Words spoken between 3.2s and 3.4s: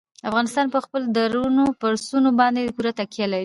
لري.